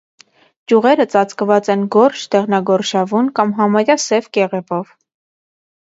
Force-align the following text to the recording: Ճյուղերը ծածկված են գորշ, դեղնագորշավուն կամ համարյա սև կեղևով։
Ճյուղերը 0.71 1.05
ծածկված 1.15 1.69
են 1.75 1.83
գորշ, 1.97 2.25
դեղնագորշավուն 2.37 3.31
կամ 3.41 3.53
համարյա 3.61 4.01
սև 4.09 4.31
կեղևով։ 4.39 4.91